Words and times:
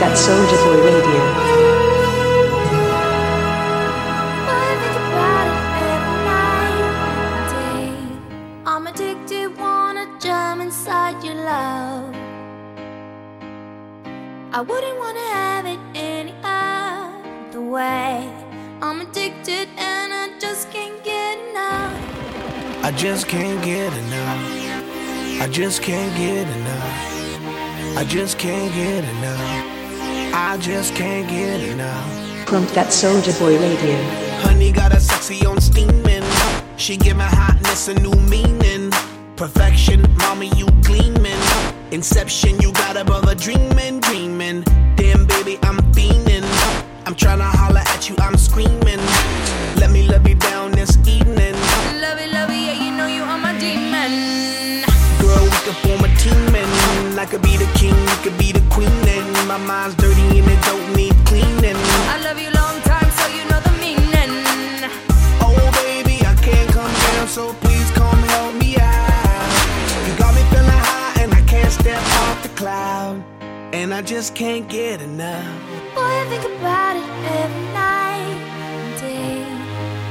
listening 0.00 0.16
to 0.16 0.16
Funk 0.16 0.16
That 0.16 0.16
Soldier 0.16 0.56
Boy 0.64 0.78
Radio. 0.84 1.22
I 4.48 4.74
think 4.80 4.96
about 5.10 5.46
it 5.50 5.60
every 5.92 6.18
night 6.24 6.88
and 7.26 7.46
day. 7.50 7.88
I'm 8.66 8.84
addicted, 8.86 9.48
wanna 9.58 10.06
jump 10.20 10.62
inside 10.62 11.22
your 11.22 11.34
love. 11.34 12.14
I 14.52 14.60
wouldn't 14.60 14.98
wanna 14.98 15.26
have 15.32 15.66
it 15.66 15.80
any 15.94 16.34
other 16.42 17.60
way. 17.60 18.28
I'm 18.82 19.00
addicted 19.00 19.68
and 19.76 20.12
I 20.12 20.38
just 20.38 20.70
can't 20.70 21.02
get 21.04 21.38
enough. 21.50 21.92
I 22.82 22.90
just 22.92 23.28
can't 23.28 23.62
get 23.62 23.92
enough. 23.92 25.42
I 25.42 25.48
just 25.50 25.82
can't 25.82 26.16
get 26.16 26.48
enough. 26.48 27.96
I 27.96 28.04
just 28.04 28.38
can't 28.38 28.72
get 28.74 29.04
enough. 29.04 29.59
I 30.32 30.56
just 30.58 30.94
can't 30.94 31.28
get 31.28 31.60
enough. 31.60 32.48
Funk 32.48 32.70
That 32.70 32.92
Soldier 32.92 33.32
Boy 33.32 33.58
Radio. 33.58 34.02
Honey 34.42 34.72
got 34.72 34.94
a 34.94 35.00
sexy 35.00 35.44
on 35.44 35.60
steaming. 35.60 36.24
She 36.76 36.96
give 36.96 37.16
my 37.16 37.26
hotness 37.26 37.88
a 37.88 37.94
new 37.94 38.14
meaning. 38.28 38.90
Perfection, 39.36 40.02
mommy, 40.18 40.50
you 40.56 40.66
gleaming. 40.82 41.40
Inception, 41.90 42.60
you 42.60 42.72
got 42.72 42.96
above 42.96 43.22
a 43.22 43.22
brother 43.22 43.34
dreaming, 43.34 44.00
dreaming. 44.00 44.62
Damn, 44.96 45.26
baby, 45.26 45.58
I'm 45.62 45.78
fiending. 45.92 46.44
I'm 47.06 47.14
tryna 47.14 47.50
holler 47.50 47.82
at 47.86 48.08
you, 48.08 48.14
I'm 48.20 48.36
screaming. 48.36 49.02
Let 49.76 49.90
me 49.90 50.06
love 50.06 50.28
you 50.28 50.36
down 50.36 50.72
this 50.72 50.96
evening. 51.08 51.54
Love 52.00 52.18
it, 52.18 52.32
love 52.32 52.50
it, 52.50 52.54
yeah, 52.54 52.84
you 52.84 52.96
know 52.96 53.06
you 53.06 53.22
are 53.22 53.38
my 53.38 53.58
demon. 53.58 54.84
Girl, 55.20 55.42
we 55.42 55.58
could 55.66 55.76
form 55.82 56.04
a 56.04 56.16
team 56.16 56.54
and 56.54 57.18
I 57.18 57.26
could 57.26 57.42
be 57.42 57.56
the 57.56 57.70
king, 57.74 57.94
you 57.94 58.16
could 58.22 58.38
be 58.38 58.52
the 58.52 58.62
queen. 58.70 58.88
And 58.88 59.48
my 59.48 59.58
mind's 59.58 59.94
And 73.90 73.98
I 73.98 74.02
just 74.02 74.36
can't 74.36 74.68
get 74.68 75.02
enough. 75.02 75.44
Boy, 75.96 76.02
I 76.02 76.24
think 76.30 76.44
about 76.44 76.94
it 76.94 77.10
every 77.42 77.66
night 77.74 78.38
and 78.62 79.00
day. 79.00 79.42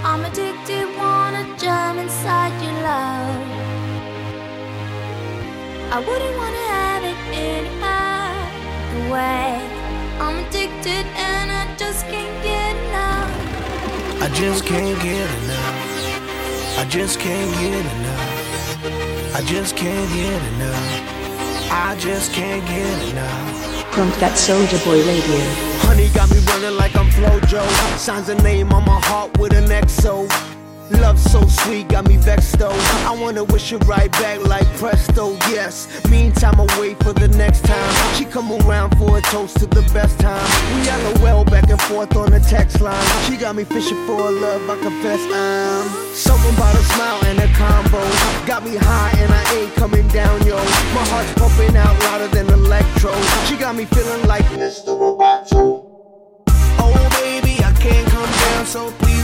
I'm 0.04 0.26
addicted, 0.26 0.86
wanna 0.98 1.46
jump 1.58 1.98
inside 1.98 2.52
your 2.62 2.76
love. 2.84 3.40
I 5.96 6.00
wouldn't 6.06 6.36
wanna 6.36 6.66
have 6.76 7.04
it 7.06 7.20
any 7.32 7.72
other 7.80 9.14
way. 9.14 9.64
I'm 10.20 10.36
addicted 10.44 11.06
and 11.16 11.50
I 11.50 11.74
just 11.78 12.06
can't 12.08 12.36
get 12.44 12.76
enough. 12.84 13.32
I 14.22 14.28
just 14.34 14.66
can't 14.66 15.02
get 15.02 15.30
enough. 15.40 16.80
I 16.80 16.86
just 16.90 17.18
can't 17.18 17.52
get 17.64 17.86
enough. 17.96 19.36
I 19.38 19.42
just 19.46 19.78
can't 19.78 20.10
get 20.12 20.42
enough. 20.52 21.72
I 21.72 21.96
just 21.98 22.34
can't 22.34 22.66
get 22.68 23.10
enough. 23.12 23.59
Funk 23.92 24.16
That 24.20 24.38
Soldier 24.38 24.78
Boy 24.86 25.00
Radio. 25.06 25.40
Honey 25.84 26.10
got 26.10 26.30
me 26.30 26.40
running 26.48 26.78
like 26.78 26.96
I'm 26.96 27.10
Flojo. 27.10 27.62
Signs 27.98 28.30
a 28.30 28.36
name 28.36 28.72
on 28.72 28.86
my 28.86 29.00
heart 29.02 29.38
with 29.40 29.54
an 29.54 29.66
XO. 29.66 30.59
Love 30.92 31.20
so 31.20 31.46
sweet, 31.48 31.88
got 31.88 32.08
me 32.08 32.18
vexed 32.18 32.58
though. 32.58 32.74
I 33.06 33.16
wanna 33.20 33.44
wish 33.44 33.72
it 33.72 33.84
right 33.86 34.12
back 34.14 34.44
like 34.46 34.66
presto, 34.78 35.34
yes. 35.52 35.88
Meantime, 36.10 36.60
I 36.60 36.80
wait 36.80 36.98
for 37.04 37.14
the 37.14 37.28
next 37.28 37.64
time. 37.64 38.16
She 38.16 38.26
come 38.26 38.52
around 38.52 38.98
for 38.98 39.18
a 39.18 39.22
toast 39.22 39.58
to 39.60 39.68
the 39.68 39.82
best 39.94 40.20
time. 40.20 40.44
We 40.76 40.90
LOL 41.22 41.46
back 41.46 41.70
and 41.70 41.82
forth 41.82 42.16
on 42.16 42.32
the 42.32 42.40
text 42.40 42.82
line. 42.82 43.06
She 43.26 43.38
got 43.38 43.56
me 43.56 43.64
fishing 43.64 44.04
for 44.08 44.20
a 44.20 44.32
love, 44.32 44.68
I 44.70 44.82
confess 44.82 45.22
I'm. 45.32 46.16
Something 46.16 46.56
about 46.56 46.76
a 46.76 46.84
smile 46.94 47.20
and 47.26 47.40
a 47.40 47.48
combo. 47.54 48.02
Got 48.48 48.64
me 48.64 48.76
high 48.76 49.12
and 49.20 49.32
I 49.32 49.44
ain't 49.56 49.74
coming 49.76 50.08
down, 50.08 50.46
yo. 50.46 50.56
My 50.96 51.06
heart's 51.12 51.34
pumping 51.34 51.78
out 51.78 51.98
louder 52.00 52.28
than 52.30 52.50
electro. 52.50 53.14
She 53.46 53.58
got 53.58 53.76
me 53.76 53.86
feeling 53.86 54.26
like 54.28 54.46
Mr. 54.46 54.98
Roboto. 54.98 55.86
Oh 56.82 57.10
baby, 57.22 57.64
I 57.64 57.72
can't 57.74 58.08
come 58.10 58.32
down, 58.32 58.66
so 58.66 58.92
please 59.00 59.19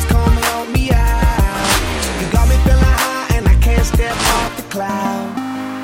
cloud. 4.76 5.32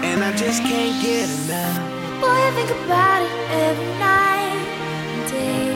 And 0.03 0.19
I 0.21 0.35
just 0.35 0.59
can't 0.63 0.95
get 1.01 1.29
enough. 1.39 1.79
Boy, 2.19 2.27
I 2.27 2.51
think 2.57 2.71
about 2.83 3.23
it 3.23 3.35
every 3.63 3.91
night 4.03 4.59
and 5.15 5.23
day. 5.31 5.71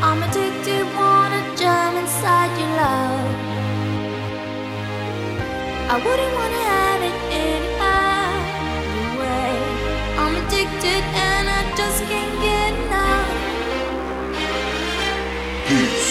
I'm 0.00 0.20
addicted, 0.24 0.84
wanna 0.96 1.42
jump 1.60 2.00
inside 2.00 2.50
your 2.60 2.72
love. 2.80 3.28
I 5.92 5.96
wouldn't 6.04 6.32
wanna 6.40 6.62
have 6.72 7.00
it 7.08 7.16
any 7.44 7.72
other 7.92 9.12
way. 9.20 9.52
I'm 10.22 10.34
addicted 10.40 11.02
and 11.28 11.44
I 11.58 11.60
just 11.76 12.00
can't 12.08 12.34
get 12.48 12.70
enough. 12.80 13.28
This 15.68 16.06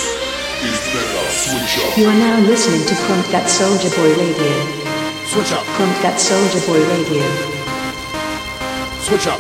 is 0.69 0.81
Mega 0.93 1.23
Switch 1.41 1.73
Up. 1.81 1.97
You 1.97 2.05
are 2.11 2.19
now 2.27 2.37
listening 2.45 2.85
to 2.89 2.95
Funk 3.05 3.25
That 3.33 3.49
Soldier 3.49 3.89
Boy 3.97 4.11
Radio. 4.21 4.76
Switch 5.37 5.51
up. 5.51 5.65
Funk 5.77 5.93
That 6.01 6.17
Soldier 6.17 6.65
Boy 6.65 6.81
Radio. 6.81 7.21
Switch 9.05 9.29
up. 9.29 9.37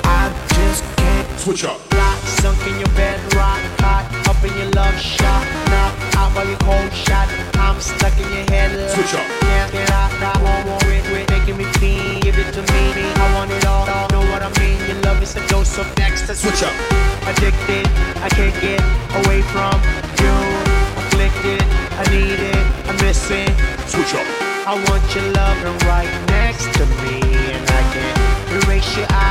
I 0.00 0.32
just 0.56 0.80
can't 0.96 1.28
Switch 1.38 1.64
up. 1.64 1.76
rock. 1.92 2.16
Sunk 2.40 2.56
in 2.64 2.80
your 2.80 2.88
bed, 2.96 3.20
rock 3.36 3.60
hot. 3.84 4.08
Up 4.24 4.40
in 4.40 4.56
your 4.56 4.72
love 4.72 4.96
shot. 4.96 5.44
Knock 5.68 5.92
out 6.16 6.32
by 6.32 6.48
your 6.48 6.56
cold 6.64 6.88
shot. 6.96 7.28
I'm 7.60 7.76
stuck 7.78 8.16
in 8.16 8.32
your 8.32 8.48
head. 8.48 8.72
Switch 8.96 9.12
up. 9.12 9.28
Can't 9.44 9.72
get 9.72 9.90
out. 9.92 10.08
I 10.24 10.40
won't 10.40 10.64
want 10.72 10.88
it. 10.88 11.04
Quit 11.04 11.28
making 11.28 11.58
me 11.58 11.68
feel. 11.76 12.20
Give 12.24 12.38
it 12.40 12.48
to 12.56 12.64
me. 12.72 13.12
I 13.12 13.34
want 13.36 13.50
it 13.52 13.66
all. 13.66 13.84
Know 14.08 14.24
what 14.32 14.40
I 14.40 14.48
mean? 14.56 14.80
Your 14.88 14.96
love 15.04 15.22
is 15.22 15.36
a 15.36 15.46
dose 15.48 15.76
of 15.76 15.84
next. 15.98 16.32
Switch 16.32 16.64
up. 16.64 16.72
Addicted. 17.28 17.84
I 18.24 18.30
can't 18.32 18.56
get 18.64 18.80
away 19.20 19.42
from 19.52 20.03
Afflicted. 21.44 21.62
I 21.92 22.04
need 22.10 22.40
it. 22.40 22.88
I'm 22.88 22.96
missing. 23.04 23.48
Switch 23.86 24.14
up. 24.14 24.26
I 24.66 24.82
want 24.88 25.14
your 25.14 25.30
loving 25.32 25.78
right 25.86 26.08
next 26.28 26.72
to 26.78 26.86
me, 27.04 27.20
and 27.52 27.64
I 27.68 27.82
can't 27.92 28.64
erase 28.64 28.96
you 28.96 29.04
out 29.10 29.23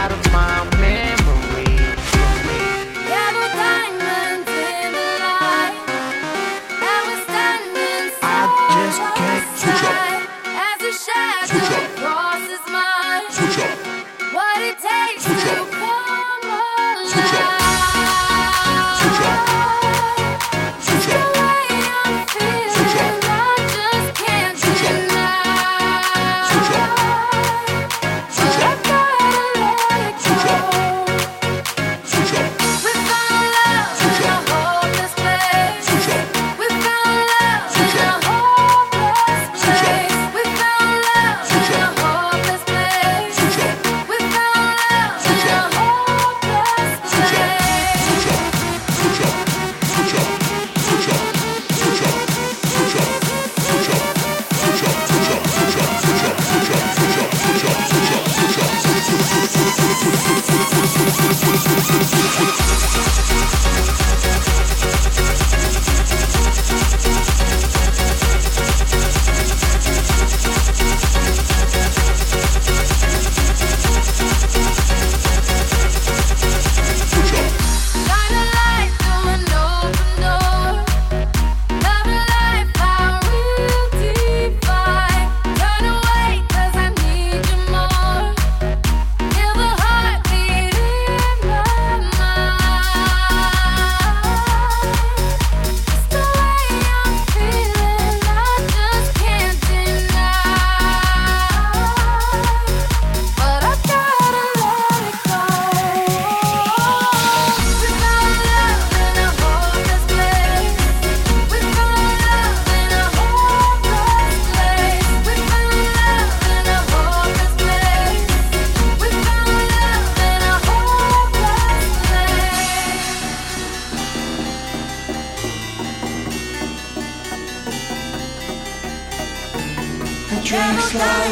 slow, 130.45 131.23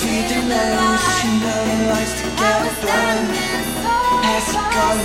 she 0.00 1.28
know 1.40 1.64
likes 1.88 2.14
to 2.20 2.28
get 2.36 2.62
gun, 2.80 3.28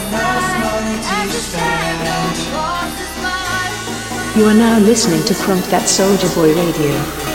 enough 0.07 0.48
money 0.63 0.98
to 1.03 1.39
spend. 1.39 2.01
You 4.38 4.45
are 4.45 4.53
now 4.53 4.80
listening 4.80 5.24
to 5.25 5.33
Crunk 5.33 5.69
That 5.69 5.89
Soldier 5.89 6.30
Boy 6.33 6.56
Radio. 6.56 7.31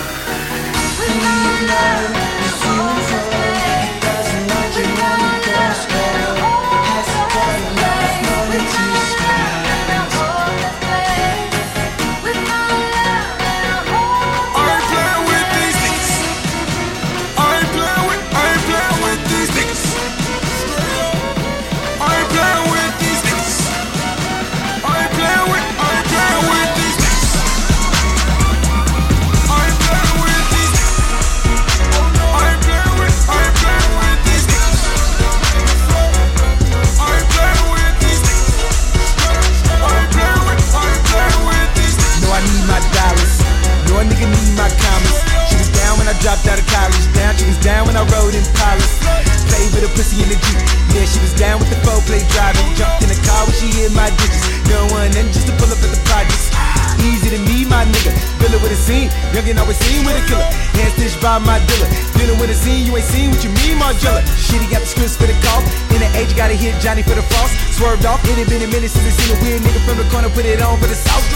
Johnny 66.81 67.03
for 67.03 67.15
the 67.15 67.23
frost. 67.23 67.55
Swerved 67.77 68.07
off. 68.07 68.23
It 68.25 68.39
had 68.39 68.49
been 68.49 68.63
a 68.63 68.71
minute 68.71 68.91
since 68.91 69.07
I 69.07 69.13
seen 69.15 69.31
a 69.35 69.39
weird 69.43 69.63
nigga 69.63 69.81
from 69.87 69.97
the 69.99 70.07
corner. 70.11 70.31
Put 70.31 70.45
it 70.47 70.63
on 70.63 70.79
for 70.81 70.89
the 70.89 70.99
south. 70.99 71.27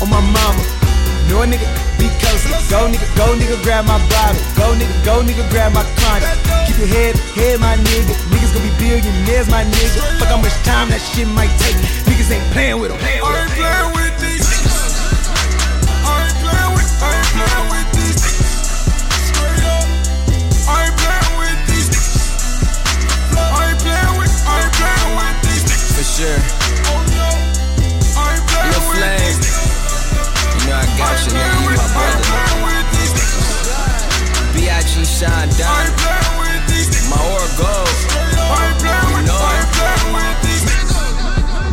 On 0.00 0.08
my 0.08 0.20
mama. 0.20 0.62
No 1.28 1.44
nigga, 1.44 1.68
be 2.00 2.08
coasting. 2.24 2.56
Go 2.72 2.88
nigga, 2.88 3.04
go 3.12 3.36
nigga, 3.36 3.60
grab 3.62 3.84
my 3.84 4.00
bottle. 4.08 4.40
Go 4.56 4.72
nigga, 4.72 4.96
go 5.04 5.20
nigga, 5.20 5.44
grab 5.52 5.76
my 5.76 5.84
chronic. 6.00 6.24
Keep 6.64 6.78
your 6.80 6.88
head, 6.88 7.14
head, 7.36 7.60
my 7.60 7.76
nigga. 7.76 8.16
Niggas 8.32 8.56
gonna 8.56 8.64
be 8.64 8.72
billionaires, 8.80 9.48
my 9.50 9.64
nigga. 9.64 10.00
Fuck 10.16 10.28
how 10.32 10.40
much 10.40 10.56
time 10.64 10.88
that 10.88 11.02
shit 11.04 11.28
might 11.28 11.52
take. 11.60 11.76
Niggas 12.08 12.32
ain't 12.32 12.48
playing 12.56 12.80
with 12.80 12.96
them. 12.96 13.00
I 13.04 13.20
ain't 13.20 13.52
playing 13.60 13.92
with 13.92 14.14
these. 14.24 14.48
I 16.00 16.24
ain't 16.24 16.38
playing 16.40 16.72
with, 16.72 16.88
I 17.04 17.12
ain't 17.12 17.28
playing 17.36 17.68
with 17.68 17.77
Niggas. 26.18 26.34
You 30.58 30.66
know 30.66 30.74
I 30.74 30.86
got 30.98 31.14
you, 31.22 31.30
nigga. 31.30 31.62
You 31.62 31.70
my 31.78 31.86
brother. 31.94 32.26
B.I.G. 34.52 35.04
Shine 35.04 35.30
I 35.30 35.54
Down. 35.54 35.86
My 37.08 37.22
aura 37.22 37.48
playing 38.78 39.14
with, 39.14 39.26
know 39.26 40.42
it. 40.42 40.47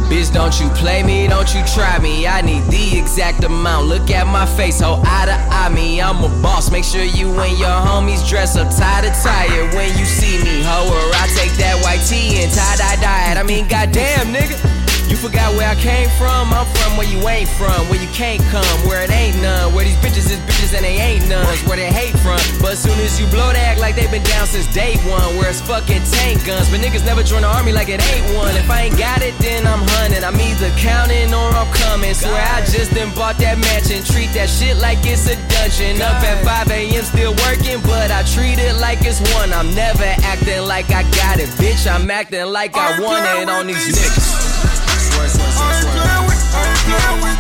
Bitch, 0.10 0.32
don't 0.32 0.60
you 0.60 0.70
play 0.70 1.02
me, 1.02 1.28
don't 1.28 1.54
you 1.56 1.64
try 1.66 1.98
me. 2.00 2.28
I 2.28 2.42
need 2.42 2.64
the 2.66 3.00
exact 3.00 3.44
amount. 3.44 3.88
Look 3.88 4.12
at 4.12 4.28
my 4.28 4.46
face, 4.46 4.80
ho, 4.80 5.02
eye 5.04 5.26
to 5.26 5.34
eye 5.34 5.70
me. 5.70 6.00
I'm 6.00 6.24
a 6.24 6.30
boss. 6.42 6.70
Make 6.70 6.84
sure 6.84 7.04
you 7.04 7.28
and 7.40 7.58
your 7.58 7.70
homies 7.70 8.28
dress 8.28 8.56
up 8.56 8.70
tie 8.70 9.02
to 9.02 9.10
tie 9.24 9.48
when 9.76 9.98
you 9.98 10.06
see 10.06 10.38
me, 10.44 10.62
ho. 10.64 10.86
Or 10.86 11.10
I 11.16 11.28
take 11.36 11.58
that 11.58 11.82
white 11.84 12.06
tee 12.06 12.44
and 12.44 12.52
tie 12.54 12.78
dye 12.78 13.02
dye 13.02 13.32
it. 13.32 13.38
I 13.38 13.44
mean, 13.44 13.68
goddamn, 13.68 14.34
nigga. 14.34 14.75
You 15.06 15.16
forgot 15.16 15.54
where 15.54 15.70
I 15.70 15.76
came 15.76 16.10
from? 16.18 16.50
I'm 16.50 16.66
from 16.66 16.98
where 16.98 17.06
you 17.06 17.22
ain't 17.30 17.50
from, 17.50 17.78
where 17.94 18.02
you 18.02 18.10
can't 18.10 18.42
come, 18.50 18.66
where 18.90 19.04
it 19.06 19.12
ain't 19.12 19.38
none. 19.38 19.74
Where 19.74 19.86
these 19.86 19.98
bitches 20.02 20.26
is 20.34 20.42
bitches 20.50 20.74
and 20.74 20.84
they 20.84 20.98
ain't 20.98 21.30
none. 21.30 21.46
Where 21.70 21.78
they 21.78 21.94
hate 21.94 22.18
from. 22.26 22.42
But 22.58 22.74
as 22.74 22.82
soon 22.82 22.98
as 23.06 23.20
you 23.20 23.28
blow, 23.28 23.54
they 23.54 23.62
act 23.62 23.80
like 23.80 23.96
they 23.96 24.10
been 24.10 24.24
down 24.24 24.48
since 24.48 24.66
day 24.74 24.98
one. 25.06 25.38
Where 25.38 25.50
it's 25.50 25.62
fucking 25.62 26.02
tank 26.10 26.46
guns. 26.46 26.70
But 26.74 26.82
niggas 26.82 27.06
never 27.06 27.22
join 27.22 27.44
the 27.46 27.48
army 27.54 27.72
like 27.72 27.90
it 27.90 28.02
ain't 28.02 28.34
one. 28.34 28.56
If 28.58 28.70
I 28.70 28.90
ain't 28.90 28.98
got 28.98 29.22
it, 29.22 29.38
then 29.38 29.68
I'm 29.68 29.86
hunting. 29.94 30.24
I'm 30.24 30.40
either 30.42 30.74
counting 30.82 31.30
or 31.34 31.54
I'm 31.54 31.70
coming. 31.86 32.14
Swear 32.16 32.42
I 32.42 32.66
just 32.66 32.90
done 32.98 33.14
bought 33.14 33.38
that 33.46 33.62
mansion. 33.62 34.02
Treat 34.04 34.34
that 34.34 34.50
shit 34.50 34.78
like 34.78 35.06
it's 35.06 35.30
a 35.30 35.38
dungeon. 35.54 36.02
Up 36.02 36.18
at 36.26 36.42
5 36.66 36.72
a.m. 36.74 37.04
still 37.06 37.36
working, 37.46 37.78
but 37.86 38.10
I 38.10 38.26
treat 38.34 38.58
it 38.58 38.74
like 38.82 39.06
it's 39.06 39.22
one. 39.38 39.54
I'm 39.54 39.70
never 39.76 40.10
acting 40.26 40.66
like 40.66 40.90
I 40.90 41.04
got 41.14 41.38
it, 41.38 41.50
bitch. 41.62 41.86
I'm 41.86 42.10
acting 42.10 42.50
like 42.50 42.74
I 42.74 43.00
want 43.00 43.22
it 43.38 43.50
on 43.50 43.68
these 43.68 43.86
niggas. 43.94 44.45
With, 46.96 47.35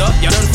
up. 0.00 0.22
Y'all 0.22 0.30
done 0.30 0.49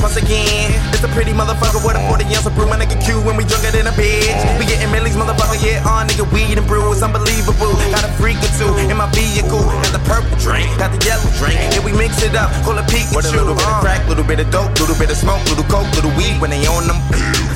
once 0.00 0.16
again. 0.16 0.70
It's 0.94 1.02
a 1.02 1.10
pretty 1.10 1.32
motherfucker 1.32 1.82
with 1.84 1.98
a 1.98 2.02
40 2.08 2.24
ounce 2.32 2.46
of 2.46 2.54
brew. 2.54 2.70
My 2.70 2.78
nigga 2.78 2.96
Q 3.02 3.20
when 3.26 3.36
we 3.36 3.44
drunk 3.44 3.66
it 3.66 3.74
in 3.74 3.90
a 3.90 3.94
bitch. 3.98 4.40
We 4.56 4.64
getting 4.64 4.88
millies, 4.94 5.16
motherfucker, 5.18 5.58
yeah, 5.58 5.82
on 5.84 6.08
nigga 6.08 6.24
weed 6.32 6.56
and 6.56 6.66
brew. 6.66 6.86
It's 6.92 7.02
unbelievable. 7.02 7.74
Got 7.90 8.06
a 8.06 8.12
freak 8.16 8.38
or 8.40 8.52
two 8.56 8.70
in 8.88 8.96
my 8.96 9.10
vehicle. 9.10 9.60
Got 9.60 9.92
the 9.92 10.04
purple 10.06 10.36
drink, 10.38 10.70
got 10.78 10.94
the 10.94 11.00
yellow 11.04 11.28
drink. 11.36 11.58
And 11.74 11.82
we 11.84 11.92
mix 11.92 12.22
it 12.22 12.38
up, 12.38 12.48
call 12.64 12.78
it 12.78 12.86
Pikachu. 12.86 13.16
With 13.16 13.26
a 13.26 13.36
little 13.36 13.58
bit 13.58 13.66
of 13.66 13.76
uh. 13.76 13.82
crack, 13.82 14.06
little 14.08 14.24
bit 14.24 14.40
of 14.40 14.48
dope, 14.54 14.72
little 14.78 14.96
bit 14.96 15.10
of 15.10 15.18
smoke, 15.18 15.42
little 15.50 15.66
coke, 15.66 15.90
little 15.98 16.14
weed 16.14 16.40
when 16.40 16.50
they 16.54 16.64
on 16.70 16.86
them. 16.86 16.98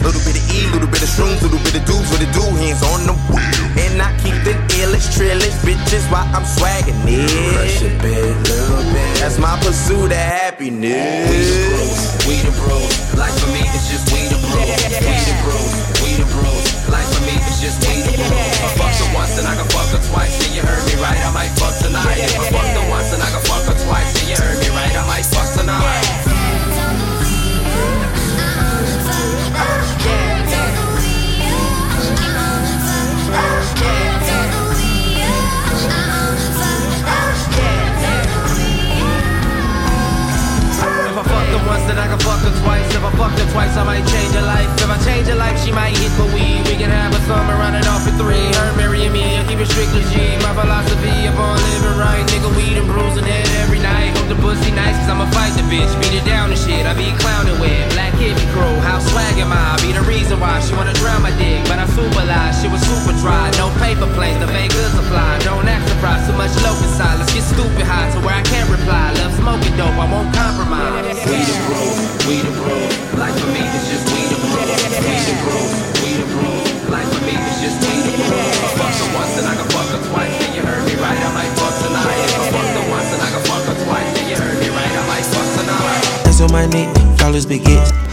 Little 0.02 0.23
bit 0.26 0.37
of 0.37 0.45
E, 0.50 0.66
little 0.75 0.90
bit 0.90 1.02
of 1.02 1.11
shrooms, 1.11 1.40
little 1.43 1.62
bit 1.62 1.78
of 1.78 1.85
dudes 1.87 2.11
with 2.11 2.21
the 2.21 2.28
do 2.35 2.45
hands 2.59 2.83
on 2.83 3.07
the 3.07 3.14
wheel. 3.33 3.86
And 3.97 4.05
I 4.05 4.12
keep 4.21 4.37
the 4.45 4.53
illest, 4.76 5.17
trillest 5.17 5.65
bitches 5.65 6.05
while 6.12 6.29
I'm 6.37 6.45
swagging 6.45 7.00
it. 7.09 7.33
Crush 7.57 7.81
a 7.81 7.88
bit, 8.05 8.37
little 8.45 8.85
bit. 8.93 9.09
That's 9.25 9.41
my 9.41 9.57
pursuit 9.65 10.12
of 10.12 10.21
happiness. 10.21 11.25
We 11.33 11.41
the 11.41 11.57
bros, 11.73 11.97
we 12.29 12.37
the 12.45 12.53
bros. 12.61 12.93
life 13.17 13.33
for 13.41 13.49
me 13.57 13.65
it's 13.65 13.88
just 13.88 14.05
we 14.12 14.29
the 14.29 14.37
bros. 14.37 14.53
We 14.53 15.17
the 15.17 15.37
bros, 15.41 15.73
we 16.05 16.11
the 16.12 16.29
bros, 16.29 16.69
life 16.93 17.09
for 17.09 17.25
me 17.25 17.41
it's 17.41 17.57
just 17.57 17.81
we 17.88 18.05
the 18.05 18.12
bros. 18.21 18.37
I 18.37 18.69
fucked 18.76 19.00
her 19.00 19.09
once 19.17 19.33
and 19.41 19.49
I 19.49 19.57
can 19.57 19.69
fuck 19.73 19.88
her 19.88 20.03
twice. 20.12 20.45
Then 20.45 20.53
you 20.53 20.61
heard 20.61 20.85
me 20.85 21.00
right, 21.00 21.17
I 21.17 21.33
might 21.33 21.57
fuck 21.57 21.73
tonight. 21.81 22.21
If 22.21 22.37
I 22.37 22.53
fucked 22.53 22.76
her 22.76 22.85
once 22.93 23.17
and 23.17 23.25
I 23.25 23.33
can 23.33 23.46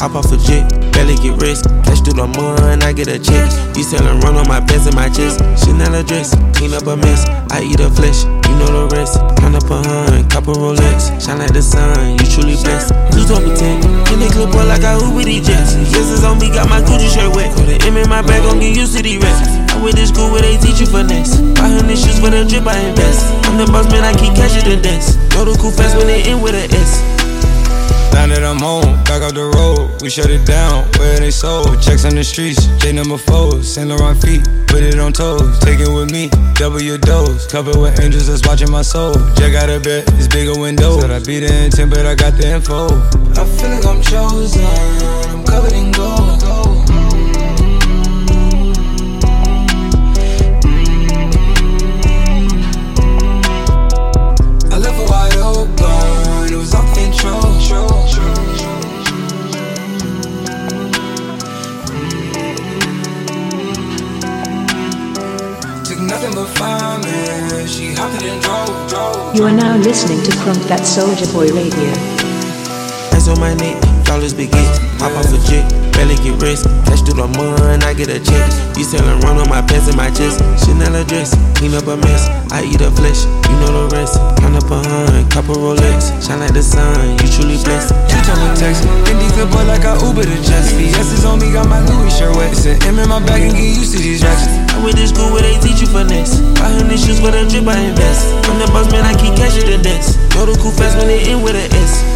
Hop 0.04 0.20
off 0.20 0.36
a 0.36 0.38
jet, 0.44 0.68
barely 0.92 1.16
get 1.24 1.40
rest. 1.40 1.64
Cash 1.88 2.04
through 2.04 2.20
the 2.20 2.28
mud, 2.28 2.84
I 2.84 2.92
get 2.92 3.08
a 3.08 3.16
check. 3.16 3.48
You 3.72 3.88
sellin' 3.88 4.20
run 4.20 4.36
on 4.36 4.44
my 4.52 4.60
pants 4.60 4.84
and 4.84 5.00
my 5.00 5.08
chest. 5.08 5.40
Chanel 5.64 5.96
a 5.96 6.04
dress, 6.04 6.36
clean 6.60 6.76
up 6.76 6.84
a 6.92 7.00
mess. 7.00 7.24
I 7.56 7.64
eat 7.64 7.80
her 7.80 7.88
flesh, 7.88 8.28
you 8.28 8.54
know 8.60 8.68
the 8.68 8.92
rest. 8.92 9.16
Count 9.40 9.56
up 9.56 9.64
a 9.72 9.80
hun, 9.80 10.28
copper 10.28 10.60
Rolex. 10.60 11.08
Shine 11.24 11.40
like 11.40 11.56
the 11.56 11.64
sun, 11.64 12.20
you 12.20 12.28
truly 12.28 12.60
blessed. 12.60 12.92
Top 13.32 13.48
of 13.48 13.56
ten, 13.56 13.80
in 14.12 14.20
the 14.20 14.28
clip 14.28 14.52
boy 14.52 14.68
like 14.68 14.84
I 14.84 15.00
Uber 15.00 15.24
these 15.24 15.48
jets. 15.48 15.80
Yes, 15.96 16.12
it's 16.12 16.28
on 16.28 16.36
me, 16.36 16.52
got 16.52 16.68
my 16.68 16.84
Gucci 16.84 17.08
shirt 17.08 17.32
wet. 17.32 17.56
Put 17.56 17.72
an 17.72 17.80
M 17.88 17.96
in 17.96 18.12
my 18.12 18.20
bag, 18.20 18.44
gon' 18.44 18.60
get 18.60 18.76
used 18.76 19.00
to 19.00 19.08
these 19.08 19.24
reps. 19.24 19.40
I 19.72 19.80
went 19.80 19.96
to 19.96 20.04
school 20.04 20.36
where 20.36 20.44
they 20.44 20.60
teach 20.60 20.84
you 20.84 20.88
finesse. 20.92 21.40
Buy 21.56 21.72
hundred 21.72 21.96
shoes 21.96 22.20
for 22.20 22.28
the 22.28 22.44
drip, 22.44 22.68
I 22.68 22.76
invest. 22.92 23.24
I'm 23.48 23.56
the 23.56 23.72
boss 23.72 23.88
man, 23.88 24.04
I 24.04 24.12
keep 24.20 24.36
cashing 24.36 24.68
the 24.68 24.76
desk. 24.84 25.16
Know 25.32 25.48
the 25.48 25.56
cool 25.56 25.72
fast 25.72 25.96
when 25.96 26.12
they 26.12 26.28
end 26.28 26.44
with 26.44 26.60
a 26.60 26.68
S. 26.76 27.00
Now 28.12 28.28
that 28.28 28.44
I'm 28.44 28.60
home, 28.60 28.93
off 29.24 29.34
the 29.34 29.48
road, 29.56 30.02
we 30.02 30.10
shut 30.10 30.30
it 30.30 30.46
down 30.46 30.84
where 31.00 31.20
they 31.20 31.32
sold. 31.32 31.82
Checks 31.82 32.04
on 32.04 32.16
the 32.16 32.24
streets, 32.24 32.68
J 32.78 32.92
number 32.92 33.18
four, 33.18 33.64
Saint 33.64 33.90
Laurent 33.90 34.22
feet, 34.22 34.44
put 34.68 34.84
it 34.84 35.00
on 35.00 35.14
toes. 35.14 35.58
Take 35.60 35.80
it 35.80 35.88
with 35.88 36.12
me, 36.12 36.30
double 36.56 36.82
your 36.82 36.98
dose. 36.98 37.48
Covered 37.48 37.78
with 37.78 38.00
angels 38.00 38.28
that's 38.28 38.46
watching 38.46 38.70
my 38.70 38.82
soul. 38.82 39.14
Jack 39.36 39.56
out 39.56 39.70
of 39.70 39.84
bed, 39.84 40.04
it's 40.20 40.28
bigger 40.28 40.60
window. 40.60 41.00
Said 41.00 41.12
I 41.12 41.20
be 41.20 41.40
the 41.40 41.52
intent, 41.66 41.90
but 41.90 42.06
I 42.06 42.16
got 42.16 42.36
the 42.36 42.48
info. 42.48 42.88
I 43.40 43.46
feel 43.46 43.70
like 43.70 43.86
I'm 43.86 44.02
chosen. 44.02 44.66
I'm 45.32 45.44
covered 45.46 45.74
in 45.74 45.92
gold. 45.92 46.23
You 69.36 69.46
are 69.46 69.52
now 69.52 69.78
listening 69.78 70.22
to 70.24 70.32
Crump 70.38 70.62
That 70.68 70.86
Soldier 70.86 71.26
Boy 71.34 71.48
Radio. 71.52 72.13
Ice 73.24 73.30
on 73.32 73.40
my 73.40 73.54
neck, 73.56 73.80
flawless 74.04 74.36
baguettes. 74.36 74.84
Hop 75.00 75.16
off 75.16 75.32
a 75.32 75.40
jet, 75.48 75.64
barely 75.96 76.20
get 76.20 76.36
rest. 76.44 76.68
Cash 76.84 77.08
through 77.08 77.24
the 77.24 77.28
mud, 77.40 77.80
I 77.80 77.96
get 77.96 78.12
a 78.12 78.20
check. 78.20 78.52
You 78.76 78.84
sellin' 78.84 79.24
run 79.24 79.40
on 79.40 79.48
my 79.48 79.64
pants 79.64 79.88
and 79.88 79.96
my 79.96 80.12
chest. 80.12 80.44
Chanel 80.60 80.92
a 80.92 81.08
dress, 81.08 81.32
clean 81.56 81.72
up 81.72 81.88
a 81.88 81.96
mess. 81.96 82.28
I 82.52 82.68
eat 82.68 82.84
her 82.84 82.92
flesh, 82.92 83.24
you 83.48 83.56
know 83.64 83.88
the 83.88 83.96
rest. 83.96 84.20
Count 84.44 84.60
up 84.60 84.68
a 84.68 84.76
hun, 84.76 85.24
copper 85.32 85.56
Rolex. 85.56 86.12
Shine 86.20 86.44
like 86.44 86.52
the 86.52 86.60
sun, 86.60 87.16
you 87.24 87.32
truly 87.32 87.56
blessed. 87.64 87.96
You 88.12 88.20
me 88.44 88.48
text 88.60 88.84
me, 88.84 88.92
and 89.08 89.16
these 89.16 89.32
good 89.40 89.48
boy 89.56 89.64
like 89.72 89.88
I 89.88 89.96
Uber 90.04 90.28
to 90.28 90.38
just 90.44 90.76
Yes, 90.76 91.16
it's 91.16 91.24
on 91.24 91.40
me, 91.40 91.48
got 91.56 91.72
my 91.72 91.80
Louis 91.80 92.12
shirt 92.12 92.36
wet. 92.36 92.52
It's 92.52 92.68
an 92.68 92.76
M 92.84 93.00
in 93.00 93.08
my 93.08 93.24
bag 93.24 93.40
and 93.40 93.56
get 93.56 93.72
used 93.72 93.96
to 93.96 94.04
these 94.04 94.20
racks. 94.20 94.52
I 94.76 94.84
went 94.84 95.00
to 95.00 95.08
school 95.08 95.32
where 95.32 95.48
they 95.48 95.56
teach 95.64 95.80
you 95.80 95.88
finesse. 95.88 96.44
Buy 96.60 96.76
hundred 96.76 97.00
shoes 97.00 97.24
for 97.24 97.32
the 97.32 97.48
drip, 97.48 97.72
I 97.72 97.88
invest. 97.88 98.36
I'm 98.52 98.60
the 98.60 98.68
boss 98.76 98.92
man, 98.92 99.08
I 99.08 99.16
keep 99.16 99.32
cashing 99.40 99.64
the 99.64 99.80
debts. 99.80 100.20
Know 100.36 100.44
the 100.44 100.60
cool 100.60 100.76
fast 100.76 101.00
when 101.00 101.08
they 101.08 101.24
end 101.32 101.40
with 101.40 101.56
a 101.56 101.72
S. 101.72 102.13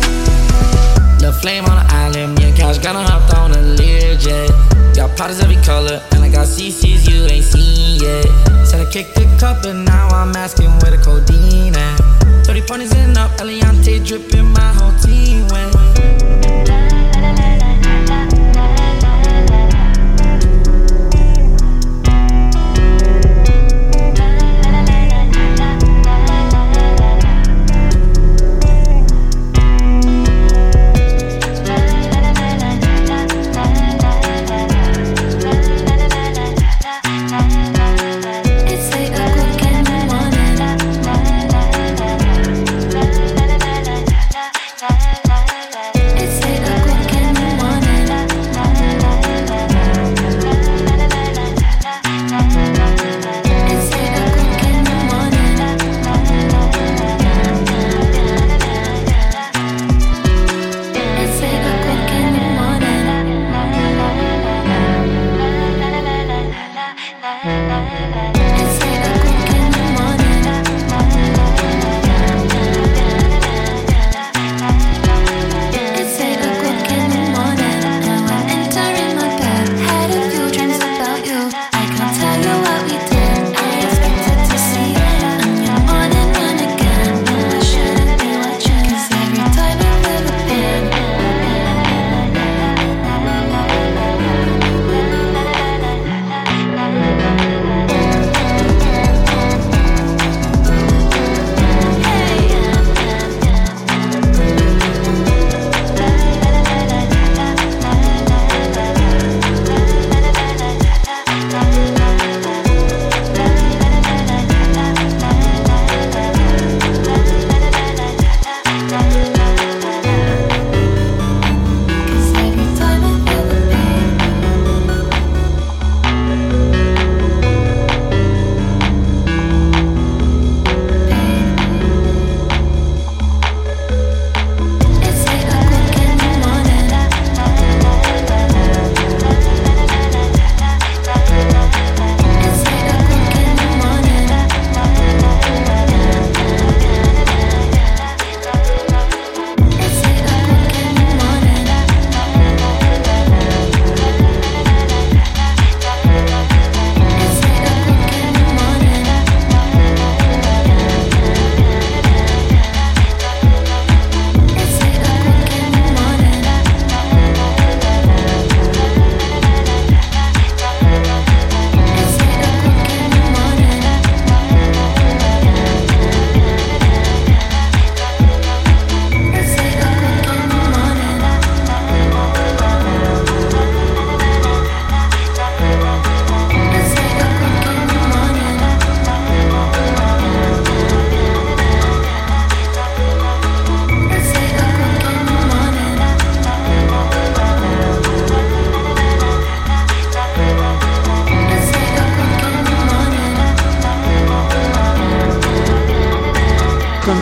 The 1.20 1.34
flame 1.42 1.66
on 1.66 1.86
the 1.86 1.94
island, 1.94 2.38
me 2.38 2.46
and 2.46 2.56
Cash 2.56 2.78
gonna 2.78 3.04
hopped 3.04 3.34
on 3.34 3.52
a 3.52 3.62
Learjet. 3.78 4.96
Got 4.96 5.18
powders 5.18 5.40
every 5.40 5.58
color, 5.58 6.02
and 6.12 6.24
I 6.24 6.30
got 6.30 6.48
CCs 6.48 7.10
you 7.10 7.26
ain't 7.26 7.44
seen 7.44 8.00
yet. 8.02 8.26
Said 8.66 8.86
I 8.86 8.90
kicked 8.92 9.16
the 9.16 9.26
cup, 9.40 9.66
and 9.66 9.84
now 9.84 10.08
I'm 10.10 10.36
asking 10.36 10.70
where 10.80 10.92
the 10.92 10.98
codeine 10.98 11.76
at. 11.76 11.98
30 12.46 12.62
pointers 12.62 12.94
in 12.94 13.18
up, 13.18 13.32
Eliantte 13.42 14.06
dripping, 14.06 14.54
my 14.54 14.72
whole 14.74 14.94
team 15.00 15.48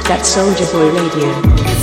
That 0.08 0.24
Soldier 0.24 0.68
Boy 0.72 0.92
Radio. 0.92 1.75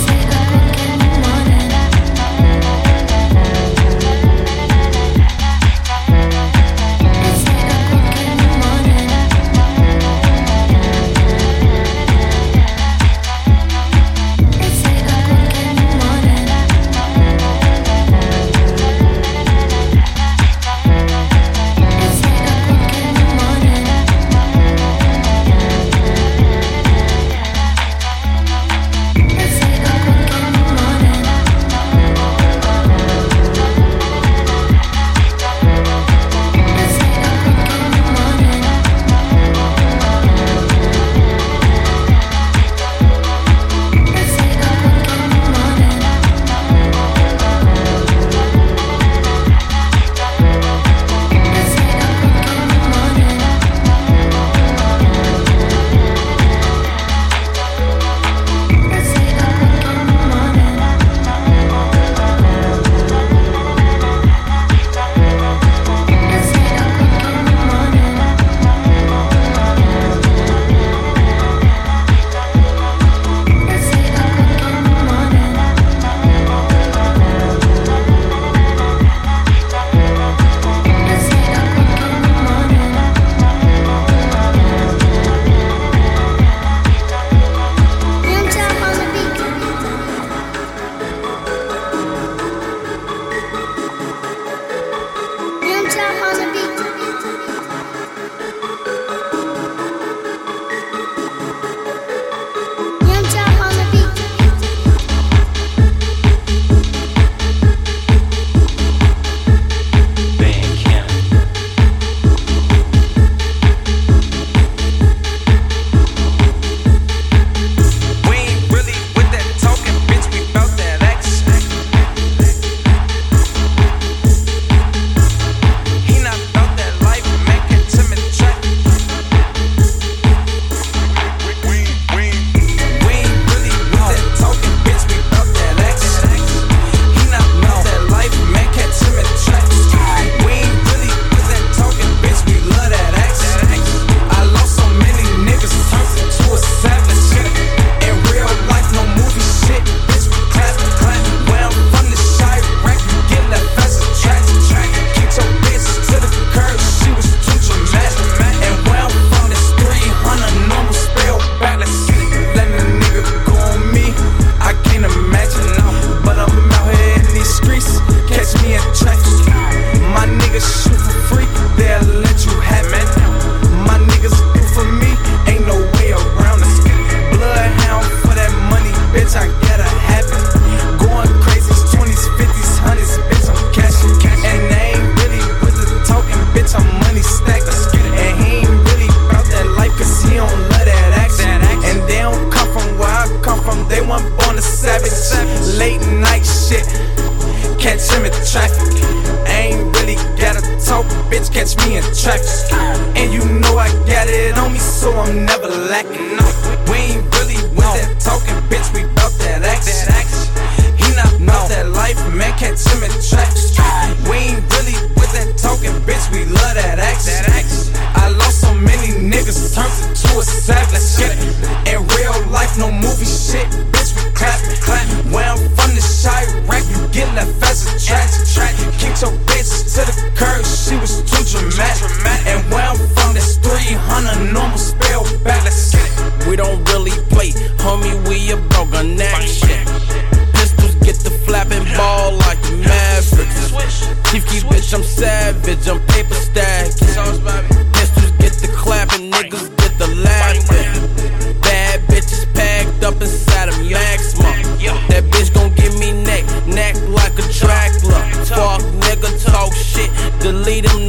My 170.13 170.25
niggas 170.39 170.92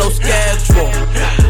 no 0.04 0.10
schedule. 0.10 1.43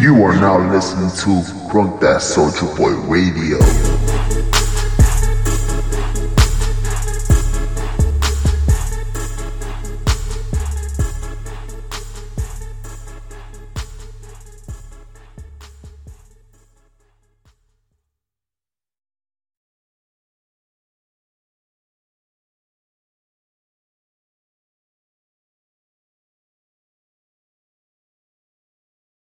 You 0.00 0.24
are 0.24 0.34
now 0.34 0.58
listening 0.72 1.10
to 1.10 1.48
Crunk 1.70 2.00
That 2.00 2.20
Soldier 2.20 2.66
Boy 2.74 2.94
Radio. 3.06 4.57